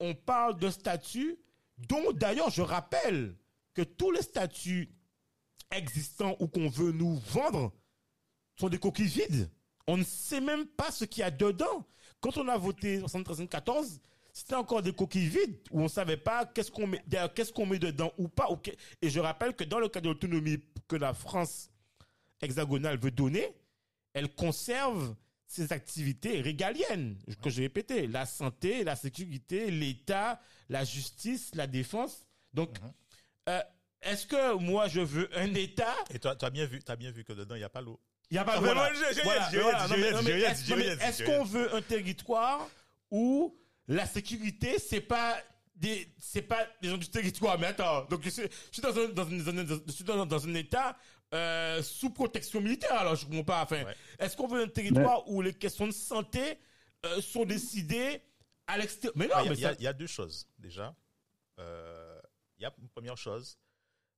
[0.00, 1.36] on parle de statut
[1.78, 3.36] dont d'ailleurs, je rappelle
[3.74, 4.90] que tous les statuts
[5.70, 7.72] existants ou qu'on veut nous vendre
[8.58, 9.50] sont des coquilles vides.
[9.86, 11.86] On ne sait même pas ce qu'il y a dedans.
[12.20, 14.00] Quand on a voté en 73-14,
[14.32, 17.02] c'était encore des coquilles vides où on savait pas qu'est-ce qu'on met,
[17.34, 18.48] qu'est-ce qu'on met dedans ou pas.
[19.02, 21.70] Et je rappelle que dans le cas de l'autonomie que la France
[22.40, 23.54] hexagonale veut donner,
[24.12, 25.14] elle conserve
[25.54, 32.26] ses activités régaliennes, que j'ai répété, la santé, la sécurité, l'État, la justice, la défense.
[32.52, 32.76] Donc,
[33.48, 33.60] euh,
[34.02, 35.94] est-ce que moi je veux un État?
[36.10, 37.80] Et toi, tu as bien vu, t'as bien vu que dedans, il n'y a pas
[37.80, 38.00] l'eau.
[38.30, 38.60] il y a pas dit,
[41.02, 42.68] est-ce- qu'on veut un territoire
[43.10, 45.36] où la sécurité c'est pas
[45.76, 47.58] des c'est pas les gens du territoire?
[47.58, 49.28] Mais attends donc je suis, je suis dans un dans,
[49.86, 50.96] je suis dans, dans un état
[51.34, 53.96] euh, sous protection militaire alors je comprends pas enfin Ouais.
[54.18, 56.58] est-ce qu'on veut un territoire où les questions de santé
[57.04, 58.22] euh, sont décidées
[58.66, 59.12] à l'extérieur?
[59.16, 60.06] Mais non Ah, Il y, a- mais il y a- ça- il y a deux
[60.06, 60.94] choses, déjà.
[61.58, 62.20] Euh,
[62.58, 63.58] Il y a une première chose,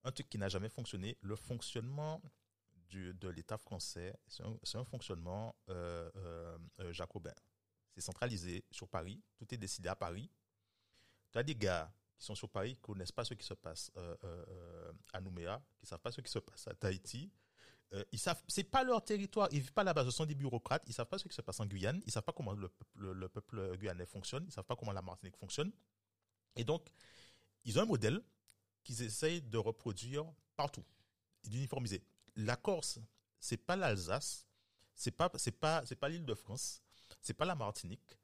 [0.04, 2.20] un truc qui n'a jamais fonctionné, le fonctionnement
[2.90, 7.32] du, de l'État français, c'est un, un fonctionnement euh, euh, euh, jacobin.
[7.94, 10.30] C'est centralisé sur Paris, tout est décidé à Paris.
[11.32, 13.90] Tu as des gars qui sont sur Paris, qui connaissent pas ce qui se passe
[13.96, 17.30] euh, euh, euh, à Nouméa, qui savent pas ce qui se passe à Tahiti.
[17.92, 20.82] Euh, ils savent, c'est pas leur territoire, ils vivent pas là-bas, ce sont des bureaucrates,
[20.86, 23.12] ils savent pas ce qui se passe en Guyane, ils savent pas comment le le,
[23.12, 25.70] le peuple guyanais fonctionne, ils savent pas comment la Martinique fonctionne.
[26.56, 26.88] Et donc,
[27.64, 28.20] ils ont un modèle
[28.82, 30.24] qu'ils essayent de reproduire
[30.56, 30.84] partout
[31.44, 32.02] d'uniformiser.
[32.34, 32.98] La Corse,
[33.38, 34.46] c'est pas l'Alsace,
[34.94, 36.82] c'est pas, c'est pas, c'est pas l'île de France,
[37.20, 38.18] c'est pas la Martinique,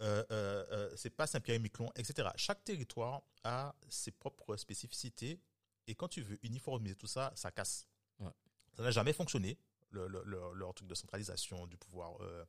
[0.00, 2.28] euh, euh, c'est pas Saint-Pierre-et-Miquelon, etc.
[2.36, 5.40] Chaque territoire a ses propres spécificités
[5.86, 7.86] et quand tu veux uniformiser tout ça, ça casse.
[8.18, 8.32] Ouais.
[8.72, 9.58] Ça n'a jamais fonctionné.
[9.90, 12.44] Le, le- le- leur truc de centralisation du pouvoir euh,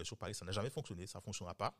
[0.00, 1.78] euh, sur Paris, ça n'a jamais fonctionné, ça ne fonctionnera pas.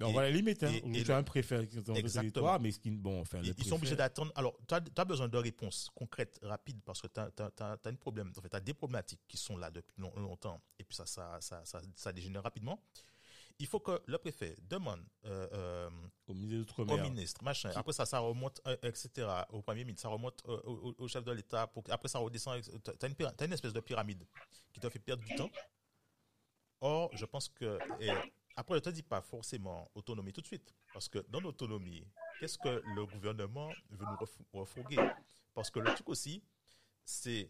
[0.00, 0.62] on voit la limite.
[0.62, 0.72] Hein.
[0.72, 4.32] Et, tu as un préfet dans le territoire, mais bon, enfin, ils, sont obligés d'attendre.
[4.34, 8.32] Alors, tu as, besoin de réponses concrètes, rapides, parce que tu as, as, problème.
[8.34, 11.38] En fait, tu as des problématiques qui sont là depuis longtemps, et puis ça, ça,
[11.40, 12.82] ça, ça, ça dégénère rapidement
[13.58, 15.90] il faut que le préfet demande euh, euh,
[16.26, 17.70] au ministre, au ministre machin.
[17.74, 19.26] Après ça, ça remonte, euh, etc.
[19.50, 21.70] Au premier ministre, ça remonte au, chef de l'État.
[21.90, 22.62] Après ça redescend.
[22.62, 22.90] Tu
[23.24, 24.24] as, as, une espèce de pyramide
[24.72, 25.50] qui te fait perdre du temps.
[26.80, 27.78] Or, je pense que
[28.58, 32.04] après, je ne te dis pas forcément autonomie tout de suite, parce que dans l'autonomie,
[32.40, 34.98] qu'est-ce que le gouvernement veut nous refourguer?
[35.54, 36.42] Parce que le truc aussi,
[37.04, 37.48] c'est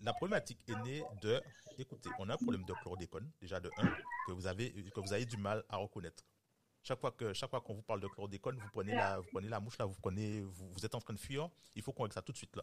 [0.00, 1.40] la, problématique est née de,
[1.78, 5.12] écoutez, on a un problème de chlordécone, déjà de 1, que vous avez, que vous
[5.12, 6.24] avez du mal à reconnaître.
[6.82, 9.48] Chaque fois que, chaque fois qu'on vous parle de chlordécone, vous prenez la, vous prenez
[9.48, 12.14] la mouche là, vous prenez, vous, êtes en train de fuir, il faut qu'on règle
[12.14, 12.62] ça tout de suite là.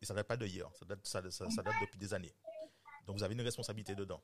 [0.00, 2.34] Et ça date pas de ça date, ça, date depuis des années.
[3.06, 4.22] Donc vous avez une responsabilité dedans.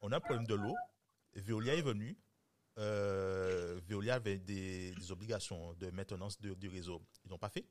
[0.00, 0.74] On a un problème de l'eau.
[1.34, 2.16] Veolia est venu.
[2.78, 7.02] Euh, Veolia avait des, obligations de maintenance du réseau.
[7.24, 7.66] Ils n'ont pas fait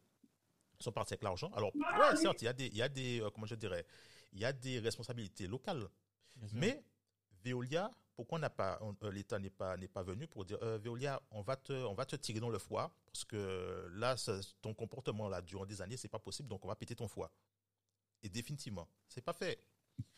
[0.85, 1.51] sont partis avec l'argent.
[1.55, 3.85] Alors, ouais, certes, il y a des, il y a des euh, comment je dirais,
[4.33, 5.87] il y a des responsabilités locales.
[6.53, 6.83] Mais
[7.43, 11.21] Veolia, pourquoi n'a pas, euh, l'État n'est pas, n'est pas venu pour dire, euh, Veolia,
[11.31, 14.15] on va te, on va te tirer dans le foie parce que là,
[14.61, 17.31] ton comportement là durant des années, c'est pas possible, donc on va péter ton foie.
[18.23, 19.59] Et définitivement, c'est pas fait.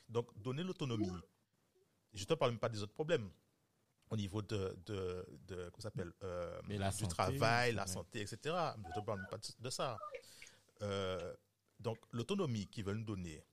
[0.08, 1.12] Donc, donner l'autonomie.
[2.14, 3.30] Je te parle même pas des autres problèmes
[4.10, 6.14] au niveau de, de, de s'appelle,
[6.98, 8.38] du travail, la santé, etc.
[8.88, 9.98] Je te parle même pas de ça.
[10.82, 11.34] Euh,
[11.80, 13.44] donc, l'autonomie qu'ils veulent nous donner,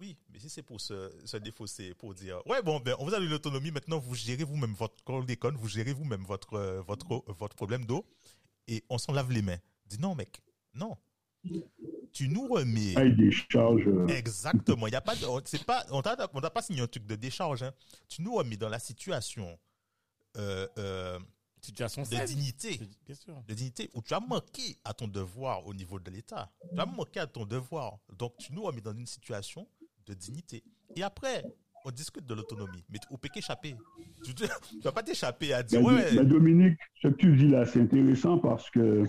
[0.00, 3.14] oui, mais si c'est pour se, se, défausser, pour dire, ouais, bon, ben, on vous
[3.14, 7.24] a donné l'autonomie, maintenant vous gérez vous-même votre chlordécone, vous gérez vous-même votre, euh, votre,
[7.32, 8.04] votre problème d'eau,
[8.66, 9.58] et on s'en lave les mains.
[9.86, 10.42] Dis non, mec,
[10.74, 10.96] non.
[12.12, 12.94] Tu nous remets.
[12.96, 13.86] Ah, décharge.
[14.08, 14.86] Exactement.
[14.86, 15.14] Y a pas,
[15.66, 17.62] pas, on n'a pas signé un truc de décharge.
[17.62, 17.72] Hein.
[18.08, 19.58] Tu nous remets dans la situation
[20.36, 21.18] euh, euh,
[21.64, 22.78] situation de dignité,
[23.48, 26.50] de dignité, où tu as manqué à ton devoir au niveau de l'État.
[26.74, 27.98] Tu as manqué à ton devoir.
[28.18, 29.66] Donc, tu nous as mis dans une situation
[30.06, 30.62] de dignité.
[30.96, 31.44] Et après,
[31.84, 32.84] on discute de l'autonomie.
[32.90, 33.74] Mais on peut qu'échapper.
[34.24, 36.24] Tu ne vas pas t'échapper à dire, ouais.
[36.24, 39.04] Dominique, ce que tu dis là, c'est intéressant parce que,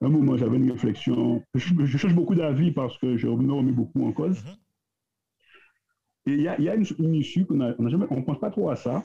[0.00, 1.44] un moment, j'avais une réflexion.
[1.54, 4.38] Je, cherche beaucoup d'avis parce que je me remets beaucoup en cause.
[4.38, 4.56] Mm-hmm.
[6.26, 8.76] Et il y a, y a, une, issue qu'on ne on pense pas trop à
[8.76, 9.04] ça.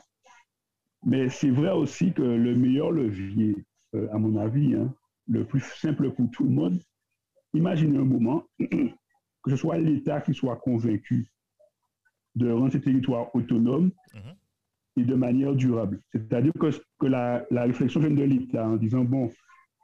[1.05, 3.55] Mais c'est vrai aussi que le meilleur levier,
[3.95, 4.93] euh, à mon avis, hein,
[5.27, 6.79] le plus simple pour tout le monde,
[7.53, 11.27] imaginez un moment que ce soit l'État qui soit convaincu
[12.35, 15.01] de rendre ces territoires autonomes mm-hmm.
[15.01, 15.99] et de manière durable.
[16.11, 19.29] C'est-à-dire que, que la, réflexion vient de l'État en disant, bon,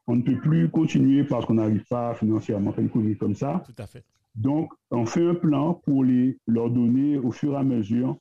[0.07, 3.35] on ne peut plus continuer parce qu'on n'arrive pas financièrement à faire une économie comme
[3.35, 3.61] ça.
[3.65, 4.03] Tout à fait.
[4.33, 8.17] Donc, on fait un plan pour les, leur donner au fur et à mesure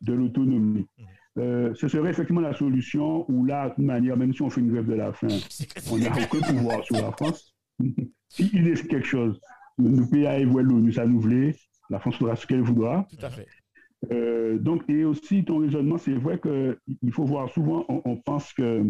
[0.00, 0.86] de l'autonomie.
[0.98, 1.06] Mm-hmm.
[1.38, 4.60] Euh, ce serait effectivement la solution où là, de toute manière, même si on fait
[4.60, 5.28] une grève de la faim,
[5.90, 7.54] on n'a aucun pouvoir sur la France.
[8.28, 9.40] S'il est quelque chose,
[9.78, 11.54] nous PA et l'ONU, ça nous voulait,
[11.90, 13.06] la France fera ce qu'elle voudra.
[13.10, 13.46] Tout à fait.
[14.12, 18.84] Euh, donc, et aussi ton raisonnement, c'est vrai qu'il faut voir souvent, on, pense que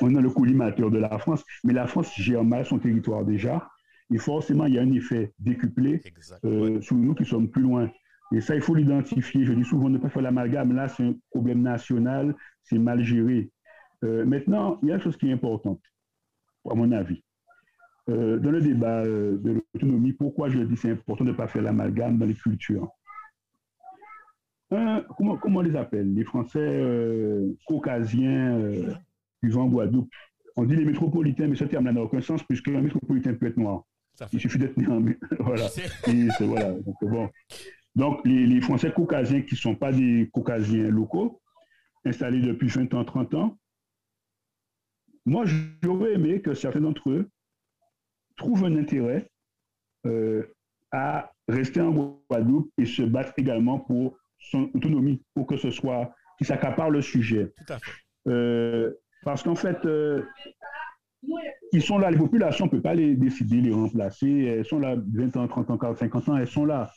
[0.00, 3.68] on a le collimateur de la France, mais la France gère mal son territoire déjà.
[4.12, 6.00] Et forcément, il y a un effet décuplé
[6.44, 7.90] euh, sur nous qui sommes plus loin.
[8.32, 9.44] Et ça, il faut l'identifier.
[9.44, 10.74] Je dis souvent ne pas faire l'amalgame.
[10.74, 13.50] Là, c'est un problème national, c'est mal géré.
[14.04, 15.80] Euh, maintenant, il y a une chose qui est importante,
[16.68, 17.22] à mon avis.
[18.08, 21.48] Euh, dans le débat euh, de l'autonomie, pourquoi je dis c'est important de ne pas
[21.48, 22.88] faire l'amalgame dans les cultures?
[24.68, 26.12] Comment, comment, on les appelle?
[26.12, 26.82] Les Français
[27.68, 28.58] caucasiens
[29.40, 30.10] vivant en Guadeloupe.
[30.56, 33.58] On dit les métropolitains, mais ce terme-là n'a aucun sens puisque un métropolitain peut être
[33.58, 33.84] noir.
[34.32, 35.00] Il suffit d'être né en...
[35.40, 35.66] voilà.
[36.08, 36.72] Et voilà.
[36.72, 37.30] Donc, bon.
[37.96, 41.40] Donc, les, Français caucasiens qui ne sont pas des caucasiens locaux,
[42.04, 43.58] installés depuis 20 ans, 30 ans,
[45.24, 45.44] moi,
[45.82, 47.28] j'aurais aimé que certains d'entre eux
[48.36, 49.28] trouvent un intérêt
[50.06, 50.44] euh,
[50.92, 56.14] à rester en Guadeloupe et se battre également pour son autonomie, pour que ce soit,
[56.38, 57.52] qui s'accapare le sujet.
[57.56, 57.92] Tout à fait.
[58.28, 58.92] Euh,
[59.24, 60.22] parce qu'en fait, euh,
[61.72, 64.30] ils sont là, les populations, on ne peut pas les décider, les remplacer.
[64.30, 66.92] Elles sont là 20 ans, 30 ans, 40, 50 ans, elles sont là.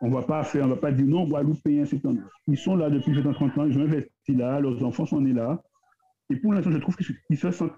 [0.00, 2.00] On va pas faire, on va pas dire non, Guadeloupéens, c'est
[2.46, 5.20] Ils sont là depuis 20 ans, 30 ans, ils ont investi là, leurs enfants sont
[5.20, 5.62] nés là.
[6.30, 7.76] Et pour l'instant, je trouve qu'ils se sentent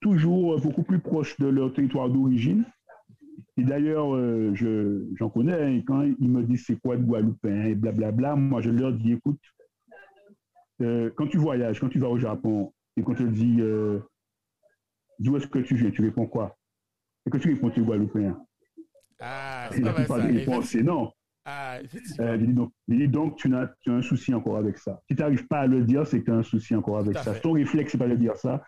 [0.00, 2.64] toujours beaucoup plus proches de leur territoire d'origine.
[3.56, 4.52] Et d'ailleurs, euh,
[5.14, 8.70] j'en connais, hein, quand ils me disent c'est quoi de Guadeloupéen et blablabla, moi je
[8.70, 9.40] leur dis écoute,
[10.80, 14.00] euh, quand tu voyages, quand tu vas au Japon, et qu'on te dit euh,
[15.18, 16.56] d'où est-ce que tu viens, tu réponds quoi?
[17.26, 18.36] Et que tu réponds tu es Guadeloupéen
[19.24, 20.62] ah, c'est pas ça.
[20.64, 21.12] c'est non.
[21.44, 22.26] Ah, Euh, effectivement.
[22.38, 25.00] j'ai dit donc, j'ai dit donc tu, as, tu as un souci encore avec ça.
[25.08, 27.16] Si tu n'arrives pas à le dire, c'est que tu as un souci encore avec
[27.18, 27.34] ça.
[27.34, 27.40] fait.
[27.40, 28.62] Ton réflexe, c'est pas de dire ça.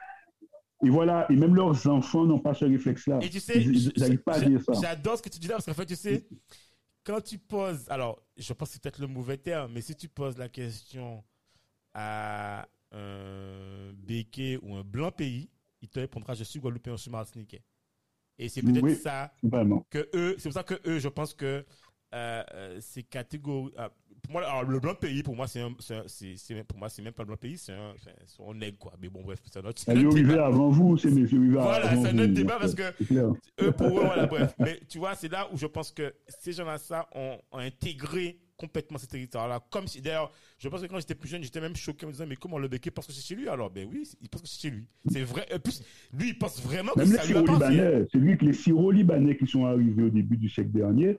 [0.84, 3.18] Et voilà, et même leurs enfants n'ont pas ce réflexe-là.
[3.22, 4.72] Et tu sais, Ils n'arrivent pas à dire ça.
[4.80, 6.26] J'adore ce que tu dis là parce qu'en fait, tu sais,
[7.04, 10.08] quand tu poses, alors, je pense que c'est peut-être le mauvais terme, mais si tu
[10.08, 11.22] poses la question
[11.94, 15.48] à un béquet ou un blanc pays,
[15.80, 17.62] il te répondra je suis guadeloupéen, je suis martiniquais.
[18.38, 18.96] Et c'est peut-être Oui.
[18.96, 19.86] ça Vraiment.
[19.90, 21.64] que eux, c'est pour ça que eux, je pense que
[22.14, 23.72] euh, euh, ces catégories.
[23.76, 23.90] ah,
[24.22, 27.26] pour moi, alors, le blanc pays, pour moi, c'est pour moi, c'est même pas le
[27.26, 27.92] blanc pays, c'est un,
[28.48, 28.94] un nègre, quoi.
[29.00, 29.82] Mais bon, bref, c'est un autre.
[29.84, 30.46] c'est est débat.
[30.46, 32.92] avant vous, c'est messieurs arrivés Voilà, c'est un vous, autre donc, débat parce euh,
[33.58, 34.54] que eux pour eux, voilà, bref.
[34.58, 38.40] Mais tu vois, c'est là où je pense que ces gens-là, ça, ont, ont intégré
[38.56, 39.60] complètement ce territoire-là.
[39.70, 42.12] Comme si, d'ailleurs, je pense que quand j'étais plus jeune, j'étais même choqué en me
[42.12, 43.48] disant, mais comment le béquet pense que c'est chez lui?
[43.48, 44.86] Alors, ben oui, il pense que c'est chez lui.
[45.10, 45.46] C'est vrai.
[45.54, 48.08] En plus, lui, il pense vraiment que Même les ça lui appartient.
[48.12, 51.18] C'est lui que les Syro-Libanais qui sont arrivés au début du siècle dernier,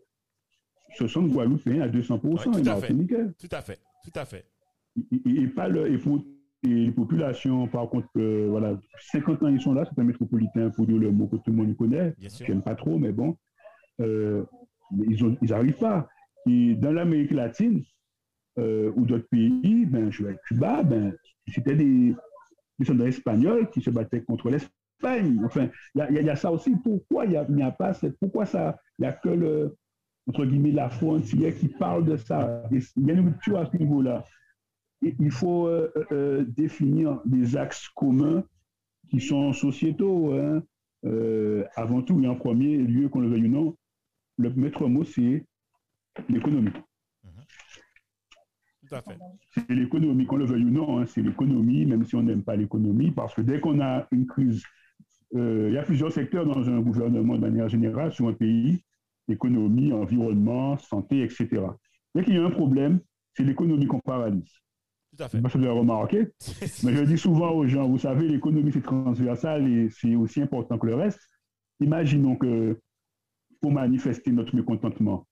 [0.97, 2.93] ce sont Guadeloupéens à 200%, Ouais, et tout à fait.
[3.37, 4.45] Tout à fait, tout à fait.
[5.11, 6.23] Et, et- et pas le, et pour
[6.63, 8.79] et les populations, par contre, euh, voilà,
[9.11, 11.57] 50 ans ils sont là, c'est un métropolitain pour dire le mot que tout le
[11.57, 12.15] monde connaît.
[12.47, 13.37] J'aime pas trop, mais bon,
[14.01, 14.43] euh,
[15.07, 16.07] ils ont, ils pas.
[16.47, 17.83] Et dans l'Amérique latine
[18.57, 21.15] euh, ou d'autres pays, ben, je vais à Cuba, ben,
[21.47, 22.15] c'était des
[22.79, 25.41] descendants espagnols qui se battaient contre l'Espagne.
[25.43, 26.75] Enfin, il y a, ça aussi.
[26.83, 29.75] Pourquoi il n'y a, pas cette, pourquoi ça, il n'y a que le,
[30.27, 32.63] entre guillemets, la frontière qui parle de ça?
[32.71, 34.23] Il y a une rupture à ce niveau-là.
[35.01, 38.43] Il faut euh, euh, définir des axes communs
[39.09, 40.33] qui sont sociétaux.
[40.33, 40.63] hein.
[41.75, 43.77] Avant tout et en premier lieu, qu'on le veuille ou non,
[44.37, 45.45] le maître mot, c'est
[46.29, 46.71] l'économie.
[48.87, 49.17] Tout à fait.
[49.51, 52.55] C'est l'économie, qu'on le veuille ou non, hein, c'est l'économie, même si on n'aime pas
[52.55, 54.63] l'économie, parce que dès qu'on a une crise,
[55.35, 58.83] euh, il y a plusieurs secteurs dans un gouvernement de manière générale, sur un pays,
[59.27, 61.47] économie, environnement, santé, etc.
[62.13, 62.99] Dès qu'il y a un problème,
[63.33, 64.51] c'est l'économie qu'on paralyse.
[65.17, 65.49] Tout à Je fait.
[65.49, 66.27] si vous avez remarqué,
[66.83, 70.77] mais je dis souvent aux gens, vous savez, l'économie, c'est transversal et c'est aussi important
[70.77, 71.19] que le reste.
[71.79, 72.79] Imaginons que
[73.61, 75.25] pour manifester notre mécontentement,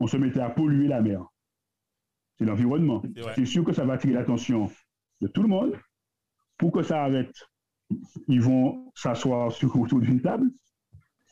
[0.00, 1.24] on se mettait à polluer la mer.
[2.38, 3.02] C'est l'environnement.
[3.34, 4.70] C'est sûr que ça va attirer l'attention
[5.20, 5.74] de tout le monde.
[6.56, 7.34] Pour que ça arrête,
[8.28, 10.50] ils vont s'asseoir autour d'une table.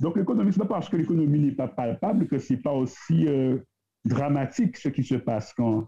[0.01, 2.73] Donc l'économie, ce n'est pas parce que l'économie n'est pas palpable que ce n'est pas
[2.73, 3.59] aussi euh,
[4.05, 5.87] dramatique ce qui se passe quand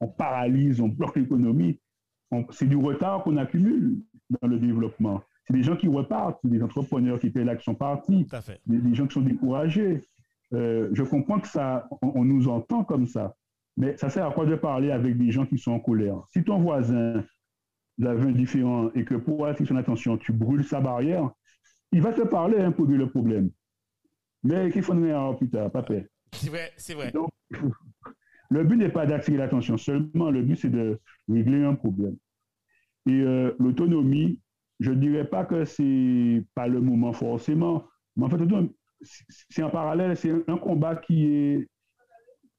[0.00, 1.80] on paralyse, on bloque l'économie.
[2.30, 3.98] On- C'est du retard qu'on accumule
[4.42, 5.22] dans le développement.
[5.46, 8.24] C'est des gens qui repartent, des entrepreneurs qui étaient là, qui sont partis,
[8.66, 10.00] des gens qui sont découragés.
[10.54, 13.34] Euh, je comprends que ça, on, on nous entend comme ça,
[13.76, 16.22] mais ça sert à quoi de parler avec des gens qui sont en colère?
[16.32, 17.24] Si ton voisin,
[17.98, 21.30] vous avez un différent et que pour attirer son attention, tu brûles sa barrière,
[21.92, 23.50] il va te parler hein, pour dire le problème.
[24.42, 26.02] Mais qu'il faut donner un plus tard, pas peur.
[26.32, 27.10] C'est vrai, c'est vrai.
[27.10, 27.30] Donc,
[28.50, 32.16] le but n'est pas d'attirer l'attention seulement, le but c'est de régler un problème.
[33.06, 34.40] Et euh, l'autonomie,
[34.80, 38.38] je ne dirais pas que c'est pas le moment forcément, mais en fait,
[39.02, 41.68] c'est en parallèle, c'est un combat qui est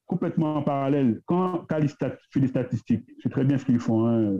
[0.06, 1.22] complètement en parallèle.
[1.26, 4.08] Quand Calistat fait des statistiques, c'est très bien ce qu'ils font.
[4.08, 4.38] hein.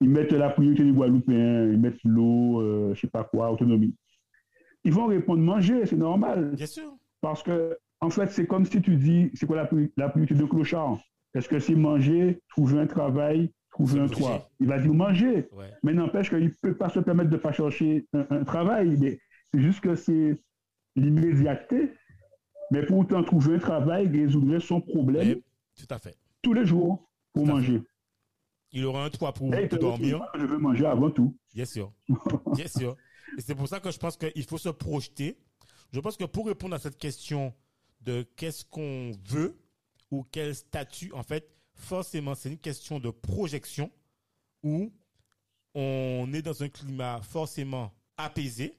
[0.00, 3.50] Ils mettent la priorité des Guadeloupéens, ils mettent l'eau, euh, je ne sais pas quoi,
[3.52, 3.94] autonomie.
[4.84, 6.52] Ils vont répondre manger, c'est normal.
[6.56, 6.96] Bien sûr.
[7.20, 10.44] Parce que, en fait, c'est comme si tu dis, c'est quoi la, la priorité de
[10.44, 10.98] clochard?
[11.34, 15.48] Est-ce que c'est manger, trouver un travail, trouver un toit Il va dire manger.
[15.52, 15.70] Ouais.
[15.84, 18.96] Mais n'empêche qu'il ne peut pas se permettre de ne pas chercher un, un travail.
[19.00, 19.18] Mais
[19.52, 20.40] c'est juste que c'est
[20.96, 21.92] l'immédiateté.
[22.70, 25.40] Mais pour autant, trouver un travail résoudrait son problème
[25.76, 26.16] tout à fait.
[26.42, 27.52] tous les jours pour fait.
[27.52, 27.82] manger.
[28.72, 30.24] Il aura un toit pour, pour dormir.
[30.34, 31.36] Je veux manger avant tout.
[31.54, 31.92] Bien sûr.
[32.54, 32.96] Bien sûr.
[33.36, 35.38] Et c'est pour ça que je pense qu'il faut se projeter.
[35.92, 37.52] Je pense que pour répondre à cette question
[38.00, 39.58] de qu'est-ce qu'on veut
[40.10, 43.90] ou quel statut, en fait, forcément, c'est une question de projection
[44.62, 44.92] où
[45.74, 48.74] on est dans un climat forcément apaisé,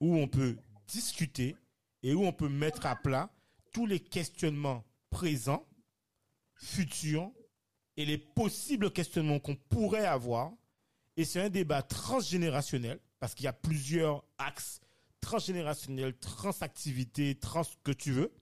[0.00, 0.56] où on peut
[0.86, 1.56] discuter
[2.02, 3.30] et où on peut mettre à plat
[3.72, 5.66] tous les questionnements présents,
[6.54, 7.30] futurs
[7.96, 10.52] et les possibles questionnements qu'on pourrait avoir
[11.16, 14.80] et c'est un débat transgénérationnel, parce qu'il y a plusieurs axes
[15.20, 18.32] transgénérationnels, transactivités, trans que tu veux,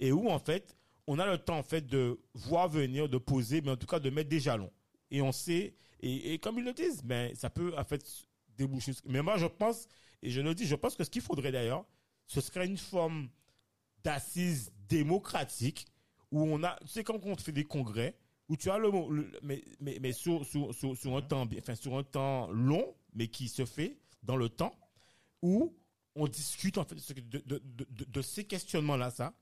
[0.00, 3.60] et où en fait, on a le temps en fait de voir venir, de poser,
[3.60, 4.72] mais en tout cas de mettre des jalons.
[5.10, 8.04] Et on sait, et, et comme ils le disent, ben, ça peut en fait
[8.56, 8.92] déboucher.
[9.06, 9.86] Mais moi, je pense,
[10.22, 11.84] et je le dis, je pense que ce qu'il faudrait d'ailleurs,
[12.26, 13.28] ce serait une forme
[14.04, 15.86] d'assise démocratique
[16.30, 18.16] où on a, tu sais, quand on fait des congrès,
[18.48, 21.46] où tu as le, mot- le- mais, mais, mais sur, sur, sur, sur un temps,
[21.58, 24.74] enfin, sur un temps long, mais qui se fait dans le temps,
[25.42, 25.74] où
[26.14, 26.96] on discute en fait
[27.28, 29.34] de, de, de, de, ces questionnements-là, ça,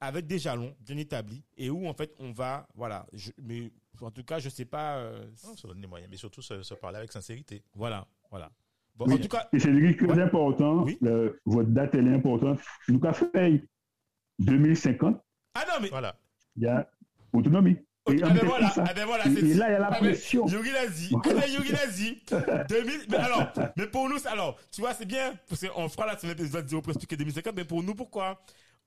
[0.00, 4.10] avec des jalons bien établis et où en fait on va, voilà, je, mais en
[4.10, 4.98] tout cas je sais pas.
[4.98, 7.62] Euh, non, se donner les moyens, mais surtout se, se, parler avec sincérité.
[7.74, 8.50] Voilà, voilà.
[8.96, 10.22] Bon, en tout cas, et c'est très ouais.
[10.22, 10.84] important.
[10.84, 10.96] Oui.
[11.02, 12.60] Le, votre date elle est importante.
[12.88, 13.62] En tout cas, fait
[14.38, 15.20] 2050.
[15.54, 16.16] Ah non mais voilà.
[16.56, 16.88] Il y a
[17.32, 17.76] autonomie.
[18.08, 19.96] Et, ah ben voilà, ah ben voilà, et, et là, il y a la ah
[19.96, 20.46] pression.
[20.46, 21.10] Yogi l'a dit.
[21.12, 22.22] Ah ben Yogi l'a dit.
[22.68, 26.16] 2000, mais alors, mais pour nous, alors, tu vois, c'est bien, parce qu'on fera la
[26.16, 28.40] semaine épisode 0 pour expliquer 2050, mais pour nous, pourquoi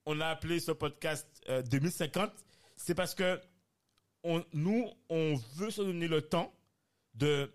[0.06, 2.32] on a appelé ce podcast euh, 2050?
[2.78, 3.42] C'est parce que
[4.24, 6.54] on, nous, on veut se donner le temps
[7.14, 7.52] de,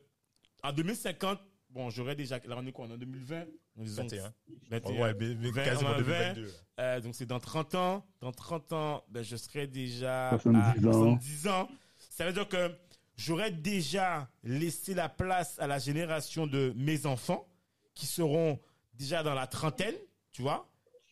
[0.63, 1.41] en 2050,
[1.75, 3.45] bon, j'aurais déjà, là, on est quoi, on est en 2020?
[3.77, 4.33] Disons, 21.
[4.71, 5.03] 21.
[5.03, 6.35] Ouais, mais, mais 20, quasiment 20,
[6.79, 8.07] euh, donc c'est dans 30 ans.
[8.21, 10.93] Dans 30 ans, ben, je serai déjà 70 à ans.
[10.93, 11.69] 70 ans.
[12.11, 12.71] Ça veut dire que
[13.17, 17.47] j'aurais déjà laissé la place à la génération de mes enfants
[17.95, 18.61] qui seront
[18.95, 19.95] déjà dans la trentaine,
[20.33, 20.69] tu vois,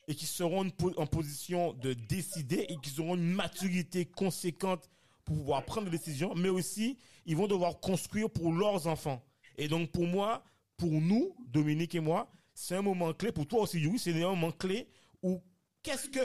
[0.07, 4.88] et qui seront en position de décider et qui auront une maturité conséquente
[5.25, 9.25] pour pouvoir prendre des décisions, mais aussi ils vont devoir construire pour leurs enfants.
[9.57, 10.44] Et donc pour moi,
[10.83, 13.31] pour nous, Dominique et moi, c'est un moment clé.
[13.31, 14.88] Pour toi aussi, Yuri, c'est un moment clé
[15.23, 15.40] où
[15.81, 16.18] qu'est-ce que,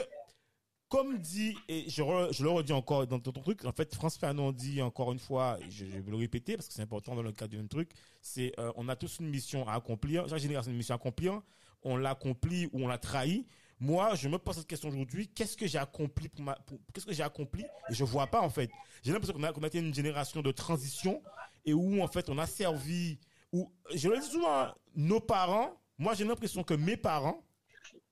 [0.88, 4.82] comme dit, et je, le redis encore dans ton truc, en fait, France Fanon dit
[4.82, 7.68] encore une fois, je, vais le répéter parce que c'est important dans le cadre d'un
[7.68, 10.94] truc, c'est euh, on a tous une mission à accomplir, chaque génération a une mission
[10.94, 11.40] à accomplir,
[11.84, 13.46] on l'accomplit ou on l'a trahi.
[13.78, 16.58] Moi, je me pose cette question aujourd'hui, qu'est-ce que j'ai accompli pour ma,
[16.92, 17.62] qu'est-ce que j'ai accompli?
[17.90, 18.72] Et je vois pas en fait.
[19.04, 21.22] J'ai l'impression qu'on a, qu'on a été une génération de transition
[21.64, 23.20] et où en fait on a servi,
[23.52, 27.44] où je le dis souvent, nos parents moi, j'ai l'impression que mes parents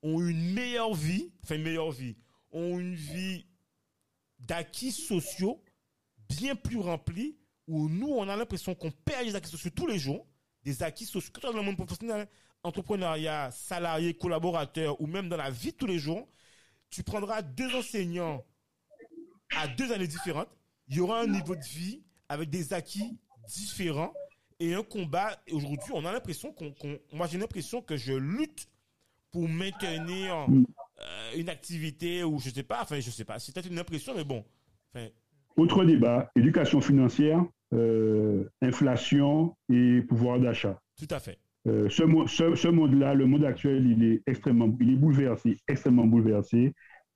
[0.02, 2.16] ont une meilleure vie, enfin une meilleure vie,
[2.50, 3.46] ont une vie
[4.40, 5.62] d'acquis sociaux
[6.28, 9.98] bien plus remplie, où nous, on a l'impression qu'on perd les acquis sociaux tous les
[9.98, 10.26] jours,
[10.64, 12.28] des acquis sociaux, que ce dans le monde professionnel,
[12.64, 16.28] entrepreneuriat, salarié, collaborateur, ou même dans la vie tous les jours,
[16.90, 18.44] tu prendras deux enseignants
[19.56, 20.50] à deux années différentes,
[20.88, 23.16] il y aura un niveau de vie avec des acquis
[23.48, 24.12] différents,
[24.60, 25.38] et un combat.
[25.52, 26.72] Aujourd'hui, on a l'impression qu'on,
[27.12, 28.68] moi j'ai l'impression que je lutte
[29.30, 32.82] pour maintenir euh, une activité ou je sais pas.
[32.82, 33.38] Enfin, je sais pas.
[33.38, 34.44] C'est peut-être une impression, mais bon.
[34.94, 35.06] Enfin...
[35.56, 40.80] Autre débat éducation financière, euh, inflation et pouvoir d'achat.
[40.98, 41.38] Tout à fait.
[41.66, 46.06] Euh, ce, ce, ce monde-là, le monde actuel, il est extrêmement, il est bouleversé, extrêmement
[46.06, 46.72] bouleversé.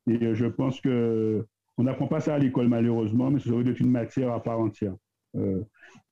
[0.08, 3.80] Et je pense que on n'apprend pas ça à l'école malheureusement, mais ça doit être
[3.80, 4.94] une matière à part entière.
[5.36, 5.62] Euh,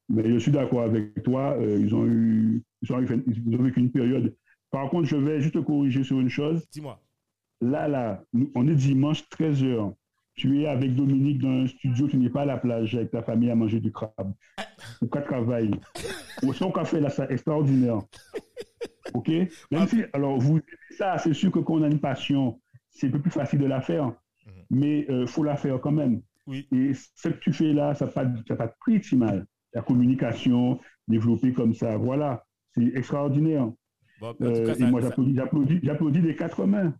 [0.09, 3.62] mais je suis d'accord avec toi, euh, ils, ont eu, ils, ont eu, ils ont
[3.62, 4.35] vécu une période.
[4.71, 6.66] Par contre, je vais juste te corriger sur une chose.
[6.73, 7.01] Dis-moi.
[7.61, 9.94] Là, là, on est dimanche 13h.
[10.35, 13.23] Tu es avec Dominique dans un studio, tu n'es pas à la plage avec ta
[13.23, 14.33] famille à manger du crabe.
[15.03, 15.73] Ou qu'à travailler.
[16.42, 18.01] Ou son café, là, c'est extraordinaire.
[19.14, 19.29] OK?
[19.29, 20.61] Même si, alors, vous,
[20.97, 23.66] ça, c'est sûr que quand on a une passion, c'est un peu plus facile de
[23.66, 24.07] la faire.
[24.07, 24.53] -hmm.
[24.71, 26.23] Mais il euh, faut la faire quand même.
[26.47, 26.68] Oui.
[26.73, 29.44] Et ce que tu fais là, ça n'a pas, ça pas de prix, si mal
[29.73, 31.97] la communication développée comme ça.
[31.97, 33.69] Voilà, c'est extraordinaire.
[34.21, 35.09] Bon, euh, cas, et ça, moi, ça...
[35.09, 36.95] j'applaudis, j'applaudis des quatre mains.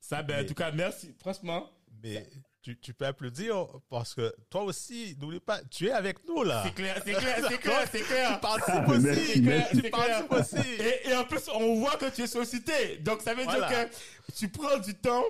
[0.00, 1.14] Ça, ben, Mais- en tout cas, merci.
[1.18, 1.68] Franchement,
[2.02, 2.26] Mais
[2.62, 6.62] tu, tu peux applaudir parce que toi aussi, n'oublie pas, tu es avec nous là.
[6.64, 8.34] c'est clair, c'est clair, c'est clair, c'est clair.
[8.34, 9.02] Tu participes Ah, aussi.
[9.02, 9.82] merci, merci.
[9.82, 10.68] Tu participes aussi.
[10.82, 12.98] Et, et en plus, on voit que tu es sollicité.
[13.02, 13.68] Donc, ça veut Voilà.
[13.68, 15.24] dire que tu prends du temps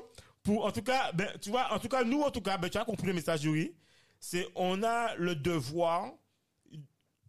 [0.44, 2.68] pour, en tout cas, ben, tu vois, en tout cas, nous, en tout cas, ben,
[2.68, 3.75] tu as compris le message, Yuri.
[4.20, 6.12] C'est, on a le devoir,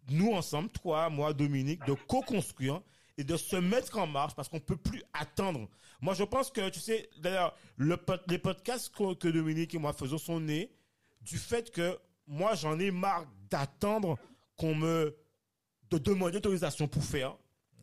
[0.10, 2.82] nous ensemble, toi, moi, Dominique, de co-construire
[3.18, 5.68] et de se mettre en marche parce qu'on peut plus attendre.
[6.02, 9.94] Moi, je pense que, tu sais, d'ailleurs, le, les podcasts que, que Dominique et moi
[9.94, 10.72] faisons sont nés
[11.22, 14.18] du fait que moi, j'en ai marre d'attendre
[14.58, 15.16] qu'on me,
[15.90, 17.38] de demander pour faire,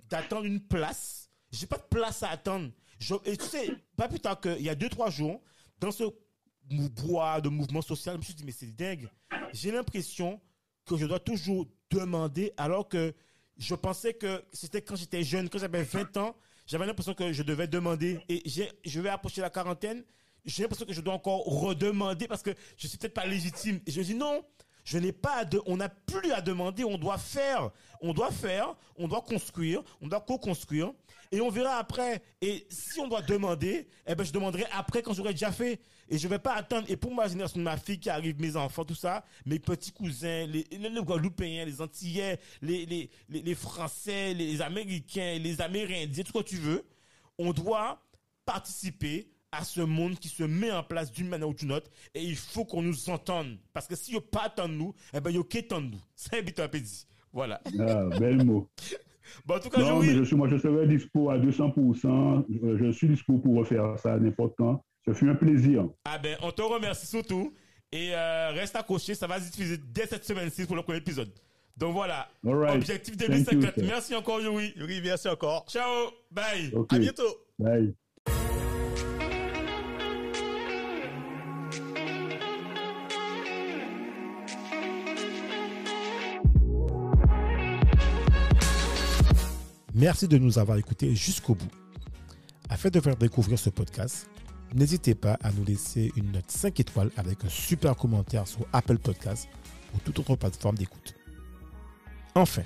[0.08, 1.30] d'attendre une place.
[1.50, 2.70] J'ai pas de place à attendre.
[2.98, 5.40] Je, et tu sais, pas plus tard qu'il y a deux, trois jours,
[5.78, 6.04] dans ce
[6.70, 9.08] bois de mouvement social, je me suis dit, mais c'est dingue.
[9.52, 10.40] J'ai l'impression
[10.86, 13.14] que je dois toujours demander alors que
[13.58, 17.42] je pensais que c'était quand j'étais jeune, quand j'avais 20 ans, j'avais l'impression que je
[17.42, 18.42] devais demander et
[18.84, 20.04] je vais approcher la quarantaine,
[20.44, 23.80] j'ai l'impression que je dois encore redemander parce que je suis peut-être pas légitime.
[23.86, 24.44] Et je dis non,
[24.84, 28.74] je n'ai pas de, on n'a plus à demander, on doit faire, on doit faire,
[28.96, 30.92] on doit construire, on doit co-construire
[31.30, 32.22] et on verra après.
[32.40, 35.80] Et si on doit demander, eh ben je demanderai après quand j'aurai déjà fait.
[36.12, 36.86] Et je vais pas attendre.
[36.90, 40.46] Et pour ma génération, ma fille qui arrive, mes enfants, tout ça, mes petits cousins,
[40.46, 46.32] les, les, les Guadeloupéens, les Antillais, les, les, les, Français, les Américains, les Amérindiens, tout
[46.38, 46.84] ce que tu veux,
[47.38, 48.02] on doit
[48.44, 52.22] participer à ce monde qui se met en place d'une manière ou d'une autre et
[52.22, 55.44] il faut qu'on nous entende parce que si yo pas attendre nous eh ben yo
[55.44, 58.66] qu'étendre nous c'est un peu dit voilà Ah, bel mot.
[59.46, 62.44] bon en tout cas Non, oui mais je suis, moi, je serai dispo à 200%.
[62.48, 64.82] Je, je suis dispo pour refaire ça n'importe quand.
[65.06, 65.88] Ce fut un plaisir.
[66.04, 67.52] Ah ben, on te remercie surtout.
[67.90, 71.30] Et euh, reste accroché, ça va se diffuser dès cette semaine-ci pour le premier épisode.
[71.76, 72.76] Donc voilà, All right.
[72.76, 73.74] objectif Thank you, 2050.
[73.74, 73.84] sir.
[73.86, 74.72] Merci encore, Yuri.
[74.76, 75.66] Yuri, merci encore.
[75.68, 76.72] Ciao, bye.
[76.90, 77.36] À bientôt.
[77.58, 77.94] Bye.
[89.94, 91.70] Merci de nous avoir écoutés jusqu'au bout.
[92.68, 94.28] Afin de faire découvrir ce podcast,
[94.74, 98.98] n'hésitez pas à nous laisser une note 5 étoiles avec un super commentaire sur Apple
[98.98, 99.48] Podcasts
[99.94, 101.14] ou toute autre plateforme d'écoute.
[102.34, 102.62] Enfin,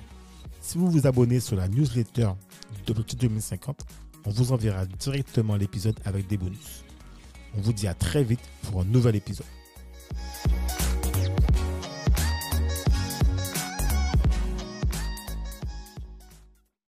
[0.61, 2.29] si vous vous abonnez sur la newsletter
[2.85, 3.85] d'Objectif 2050,
[4.25, 6.83] on vous enverra directement l'épisode avec des bonus.
[7.55, 9.45] On vous dit à très vite pour un nouvel épisode.